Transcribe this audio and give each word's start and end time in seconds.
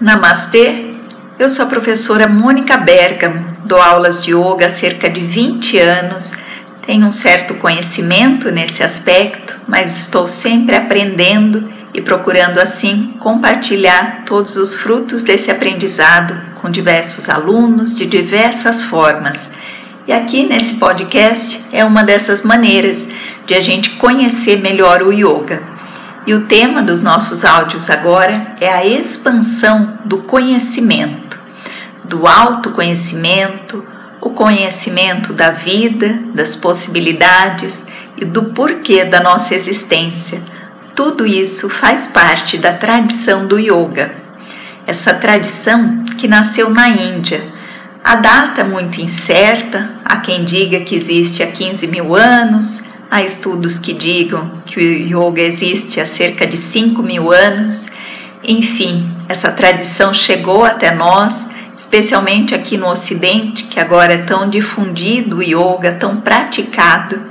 Namastê, 0.00 0.92
eu 1.38 1.48
sou 1.48 1.66
a 1.66 1.68
professora 1.68 2.26
Mônica 2.26 2.76
Bergamo, 2.76 3.56
dou 3.64 3.80
aulas 3.80 4.24
de 4.24 4.32
yoga 4.32 4.66
há 4.66 4.70
cerca 4.70 5.08
de 5.08 5.20
20 5.20 5.78
anos, 5.78 6.32
tenho 6.84 7.06
um 7.06 7.12
certo 7.12 7.54
conhecimento 7.54 8.50
nesse 8.50 8.82
aspecto, 8.82 9.60
mas 9.68 9.96
estou 9.96 10.26
sempre 10.26 10.74
aprendendo 10.74 11.72
e 11.94 12.02
procurando 12.02 12.58
assim 12.58 13.14
compartilhar 13.20 14.24
todos 14.26 14.56
os 14.56 14.74
frutos 14.74 15.22
desse 15.22 15.48
aprendizado 15.48 16.36
com 16.60 16.68
diversos 16.68 17.28
alunos 17.28 17.96
de 17.96 18.04
diversas 18.04 18.82
formas. 18.82 19.52
E 20.08 20.12
aqui 20.12 20.44
nesse 20.44 20.74
podcast 20.74 21.64
é 21.72 21.84
uma 21.84 22.02
dessas 22.02 22.42
maneiras 22.42 23.06
de 23.46 23.54
a 23.54 23.60
gente 23.60 23.90
conhecer 23.90 24.60
melhor 24.60 25.02
o 25.02 25.12
yoga. 25.12 25.73
E 26.26 26.32
o 26.32 26.46
tema 26.46 26.82
dos 26.82 27.02
nossos 27.02 27.44
áudios 27.44 27.90
agora 27.90 28.56
é 28.58 28.72
a 28.72 28.84
expansão 28.84 29.98
do 30.06 30.22
conhecimento, 30.22 31.38
do 32.02 32.26
autoconhecimento, 32.26 33.86
o 34.22 34.30
conhecimento 34.30 35.34
da 35.34 35.50
vida, 35.50 36.18
das 36.34 36.56
possibilidades 36.56 37.86
e 38.16 38.24
do 38.24 38.44
porquê 38.46 39.04
da 39.04 39.20
nossa 39.20 39.54
existência. 39.54 40.42
Tudo 40.94 41.26
isso 41.26 41.68
faz 41.68 42.06
parte 42.06 42.56
da 42.56 42.72
tradição 42.72 43.46
do 43.46 43.58
yoga. 43.58 44.14
Essa 44.86 45.12
tradição 45.12 46.04
que 46.16 46.26
nasceu 46.26 46.70
na 46.70 46.88
Índia. 46.88 47.52
A 48.02 48.16
data 48.16 48.64
muito 48.64 49.00
incerta, 49.00 49.90
há 50.04 50.16
quem 50.18 50.44
diga 50.44 50.80
que 50.80 50.94
existe 50.94 51.42
há 51.42 51.46
15 51.48 51.86
mil 51.86 52.14
anos, 52.14 52.93
Há 53.14 53.22
estudos 53.22 53.78
que 53.78 53.92
digam 53.92 54.60
que 54.66 54.76
o 54.76 55.28
yoga 55.30 55.40
existe 55.40 56.00
há 56.00 56.04
cerca 56.04 56.44
de 56.44 56.56
5 56.56 57.00
mil 57.00 57.30
anos. 57.30 57.86
Enfim, 58.42 59.08
essa 59.28 59.52
tradição 59.52 60.12
chegou 60.12 60.64
até 60.64 60.92
nós, 60.92 61.48
especialmente 61.76 62.56
aqui 62.56 62.76
no 62.76 62.88
Ocidente, 62.88 63.68
que 63.68 63.78
agora 63.78 64.14
é 64.14 64.22
tão 64.22 64.50
difundido 64.50 65.36
o 65.36 65.42
yoga, 65.44 65.92
tão 65.92 66.22
praticado. 66.22 67.22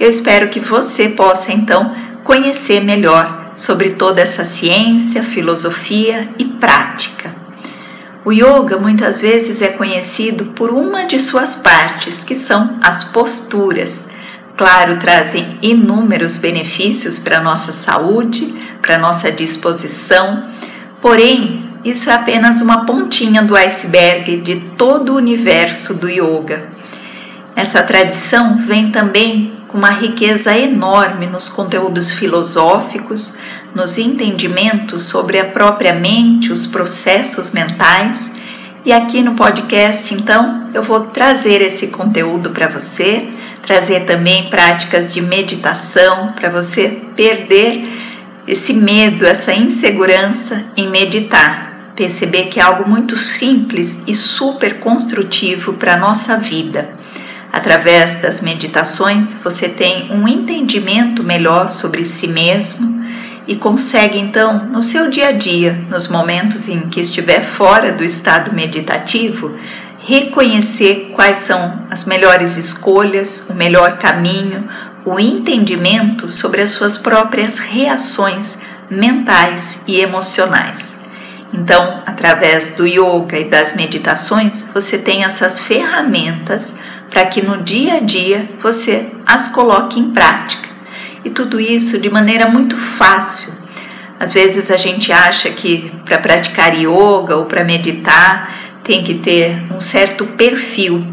Eu 0.00 0.10
espero 0.10 0.48
que 0.48 0.58
você 0.58 1.10
possa 1.10 1.52
então 1.52 1.94
conhecer 2.24 2.80
melhor 2.80 3.52
sobre 3.54 3.90
toda 3.90 4.20
essa 4.20 4.44
ciência, 4.44 5.22
filosofia 5.22 6.30
e 6.36 6.46
prática. 6.46 7.32
O 8.24 8.32
yoga 8.32 8.76
muitas 8.76 9.20
vezes 9.20 9.62
é 9.62 9.68
conhecido 9.68 10.46
por 10.46 10.70
uma 10.70 11.04
de 11.04 11.20
suas 11.20 11.54
partes, 11.54 12.24
que 12.24 12.34
são 12.34 12.76
as 12.82 13.04
posturas 13.04 14.07
claro, 14.58 14.96
trazem 14.96 15.56
inúmeros 15.62 16.36
benefícios 16.36 17.20
para 17.20 17.38
a 17.38 17.40
nossa 17.40 17.72
saúde, 17.72 18.52
para 18.82 18.96
a 18.96 18.98
nossa 18.98 19.30
disposição, 19.30 20.50
porém, 21.00 21.64
isso 21.84 22.10
é 22.10 22.14
apenas 22.14 22.60
uma 22.60 22.84
pontinha 22.84 23.40
do 23.40 23.56
iceberg 23.56 24.38
de 24.38 24.56
todo 24.76 25.12
o 25.12 25.16
universo 25.16 26.00
do 26.00 26.08
yoga. 26.08 26.70
Essa 27.54 27.84
tradição 27.84 28.58
vem 28.66 28.90
também 28.90 29.52
com 29.68 29.78
uma 29.78 29.90
riqueza 29.90 30.56
enorme 30.56 31.26
nos 31.26 31.48
conteúdos 31.48 32.10
filosóficos, 32.10 33.38
nos 33.74 33.96
entendimentos 33.96 35.04
sobre 35.04 35.38
a 35.38 35.44
própria 35.44 35.92
mente, 35.92 36.50
os 36.50 36.66
processos 36.66 37.52
mentais. 37.52 38.32
E 38.84 38.92
aqui 38.92 39.22
no 39.22 39.34
podcast, 39.34 40.12
então, 40.12 40.68
eu 40.74 40.82
vou 40.82 41.04
trazer 41.06 41.60
esse 41.62 41.88
conteúdo 41.88 42.50
para 42.50 42.68
você 42.68 43.28
trazer 43.68 44.06
também 44.06 44.48
práticas 44.48 45.12
de 45.12 45.20
meditação 45.20 46.32
para 46.32 46.48
você 46.48 47.02
perder 47.14 47.86
esse 48.46 48.72
medo, 48.72 49.26
essa 49.26 49.52
insegurança 49.52 50.64
em 50.74 50.88
meditar. 50.88 51.92
Perceber 51.94 52.46
que 52.46 52.58
é 52.58 52.62
algo 52.62 52.88
muito 52.88 53.14
simples 53.18 54.02
e 54.06 54.14
super 54.14 54.80
construtivo 54.80 55.74
para 55.74 55.94
a 55.94 55.96
nossa 55.98 56.38
vida. 56.38 56.88
Através 57.52 58.22
das 58.22 58.40
meditações, 58.40 59.38
você 59.44 59.68
tem 59.68 60.10
um 60.12 60.26
entendimento 60.26 61.22
melhor 61.22 61.68
sobre 61.68 62.06
si 62.06 62.26
mesmo 62.26 63.04
e 63.46 63.54
consegue 63.54 64.18
então, 64.18 64.64
no 64.66 64.82
seu 64.82 65.10
dia 65.10 65.28
a 65.28 65.32
dia, 65.32 65.74
nos 65.90 66.08
momentos 66.08 66.70
em 66.70 66.88
que 66.88 67.00
estiver 67.00 67.44
fora 67.44 67.92
do 67.92 68.02
estado 68.02 68.54
meditativo, 68.54 69.54
reconhecer 70.08 71.10
quais 71.14 71.36
são 71.40 71.86
as 71.90 72.06
melhores 72.06 72.56
escolhas, 72.56 73.50
o 73.50 73.54
melhor 73.54 73.98
caminho, 73.98 74.66
o 75.04 75.20
entendimento 75.20 76.30
sobre 76.30 76.62
as 76.62 76.70
suas 76.70 76.96
próprias 76.96 77.58
reações 77.58 78.56
mentais 78.90 79.82
e 79.86 80.00
emocionais. 80.00 80.98
Então, 81.52 82.02
através 82.06 82.74
do 82.74 82.86
yoga 82.86 83.38
e 83.38 83.50
das 83.50 83.76
meditações, 83.76 84.70
você 84.72 84.96
tem 84.96 85.24
essas 85.24 85.60
ferramentas 85.60 86.74
para 87.10 87.26
que 87.26 87.42
no 87.42 87.62
dia 87.62 87.96
a 87.96 88.00
dia 88.00 88.50
você 88.62 89.12
as 89.26 89.48
coloque 89.48 90.00
em 90.00 90.10
prática. 90.10 90.70
E 91.22 91.28
tudo 91.28 91.60
isso 91.60 92.00
de 92.00 92.08
maneira 92.08 92.48
muito 92.48 92.78
fácil. 92.78 93.52
Às 94.18 94.32
vezes 94.32 94.70
a 94.70 94.78
gente 94.78 95.12
acha 95.12 95.50
que 95.50 95.92
para 96.06 96.16
praticar 96.16 96.74
yoga 96.74 97.36
ou 97.36 97.44
para 97.44 97.62
meditar 97.62 98.57
tem 98.88 99.04
que 99.04 99.16
ter 99.16 99.70
um 99.70 99.78
certo 99.78 100.28
perfil. 100.28 101.06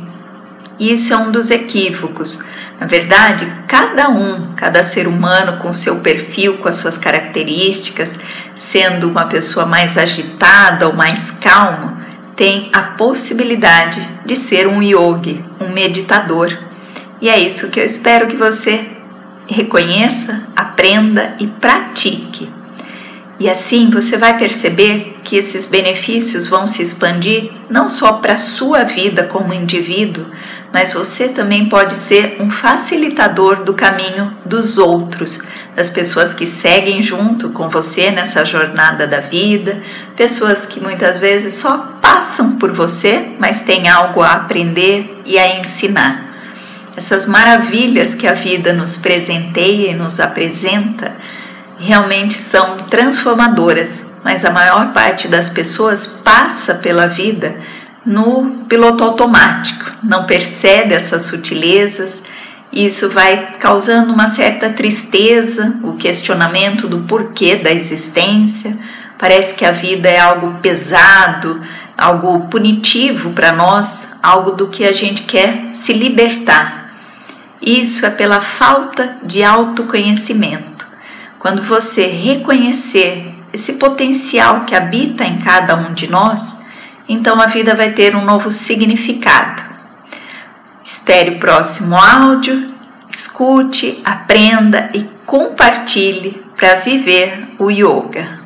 Isso 0.80 1.14
é 1.14 1.18
um 1.18 1.30
dos 1.30 1.52
equívocos. 1.52 2.42
Na 2.80 2.88
verdade, 2.88 3.52
cada 3.68 4.08
um, 4.08 4.54
cada 4.56 4.82
ser 4.82 5.10
humano 5.10 5.58
com 5.58 5.74
seu 5.74 6.00
perfil, 6.00 6.60
com 6.60 6.70
as 6.70 6.78
suas 6.78 6.98
características, 6.98 8.18
sendo 8.56 9.10
uma 9.10 9.26
pessoa 9.26 9.66
mais 9.66 9.98
agitada 9.98 10.88
ou 10.88 10.94
mais 10.94 11.32
calma, 11.32 12.00
tem 12.34 12.70
a 12.74 12.82
possibilidade 12.82 14.10
de 14.26 14.38
ser 14.38 14.68
um 14.68 14.82
yogi, 14.82 15.44
um 15.60 15.74
meditador. 15.74 16.58
E 17.22 17.28
é 17.28 17.38
isso 17.38 17.72
que 17.72 17.80
eu 17.82 17.86
espero 17.86 18.28
que 18.28 18.38
você 18.38 18.90
reconheça, 19.48 20.44
aprenda 20.56 21.36
e 21.42 21.48
pratique. 21.48 22.50
E 23.38 23.50
assim 23.50 23.90
você 23.90 24.18
vai 24.18 24.38
perceber 24.38 25.18
que 25.24 25.36
esses 25.36 25.66
benefícios 25.66 26.48
vão 26.48 26.66
se 26.66 26.82
expandir 26.82 27.52
não 27.70 27.90
só 27.90 28.14
para 28.14 28.34
a 28.34 28.38
sua 28.38 28.84
vida 28.84 29.26
como 29.26 29.54
indivíduo, 29.54 30.26
mas 30.72 30.94
você 30.94 31.30
também 31.30 31.68
pode 31.68 31.98
ser 31.98 32.38
um 32.40 32.50
facilitador 32.50 33.64
do 33.64 33.74
caminho 33.74 34.38
dos 34.46 34.78
outros, 34.78 35.42
das 35.76 35.90
pessoas 35.90 36.34
que 36.34 36.48
seguem 36.48 37.02
junto 37.02 37.50
com 37.50 37.70
você 37.70 38.10
nessa 38.10 38.46
jornada 38.46 39.06
da 39.06 39.20
vida, 39.20 39.82
pessoas 40.16 40.66
que 40.66 40.80
muitas 40.80 41.20
vezes 41.20 41.56
só 41.56 41.98
passam 42.02 42.58
por 42.58 42.72
você, 42.72 43.34
mas 43.38 43.64
têm 43.64 43.90
algo 43.90 44.22
a 44.22 44.32
aprender 44.32 45.22
e 45.26 45.38
a 45.38 45.60
ensinar. 45.60 46.26
Essas 46.96 47.26
maravilhas 47.26 48.16
que 48.16 48.26
a 48.26 48.34
vida 48.34 48.72
nos 48.72 48.96
presenteia 48.96 49.92
e 49.92 49.96
nos 49.96 50.22
apresenta 50.22 51.18
realmente 51.78 52.36
são 52.36 52.78
transformadoras, 52.90 54.10
mas 54.24 54.46
a 54.46 54.52
maior 54.52 54.94
parte 54.94 55.28
das 55.28 55.50
pessoas 55.50 56.08
passa 56.08 56.74
pela 56.74 57.08
vida 57.08 57.56
no 58.06 58.66
piloto 58.70 59.04
automático, 59.04 59.98
não 60.04 60.26
percebe 60.26 60.94
essas 60.94 61.24
sutilezas. 61.24 62.22
Isso 62.72 63.10
vai 63.10 63.58
causando 63.60 64.14
uma 64.14 64.30
certa 64.30 64.70
tristeza, 64.72 65.76
o 65.84 65.94
questionamento 65.94 66.88
do 66.88 67.00
porquê 67.04 67.56
da 67.56 67.72
existência. 67.72 68.78
Parece 69.18 69.56
que 69.56 69.66
a 69.66 69.72
vida 69.72 70.10
é 70.10 70.20
algo 70.20 70.60
pesado, 70.62 71.62
algo 71.98 72.48
punitivo 72.48 73.32
para 73.32 73.54
nós, 73.54 74.12
algo 74.22 74.52
do 74.52 74.68
que 74.68 74.84
a 74.84 74.92
gente 74.92 75.24
quer 75.24 75.70
se 75.72 75.94
libertar. 75.94 76.94
Isso 77.62 78.06
é 78.06 78.12
pela 78.12 78.42
falta 78.42 79.18
de 79.24 79.44
autoconhecimento. 79.44 80.75
Quando 81.46 81.62
você 81.62 82.08
reconhecer 82.08 83.32
esse 83.54 83.74
potencial 83.74 84.66
que 84.66 84.74
habita 84.74 85.24
em 85.24 85.38
cada 85.42 85.76
um 85.76 85.94
de 85.94 86.08
nós, 86.08 86.66
então 87.08 87.40
a 87.40 87.46
vida 87.46 87.76
vai 87.76 87.92
ter 87.92 88.16
um 88.16 88.26
novo 88.26 88.50
significado. 88.50 89.62
Espere 90.84 91.36
o 91.36 91.40
próximo 91.40 91.96
áudio, 91.96 92.74
escute, 93.12 94.02
aprenda 94.04 94.90
e 94.92 95.04
compartilhe 95.24 96.44
para 96.58 96.78
viver 96.78 97.50
o 97.60 97.70
yoga. 97.70 98.45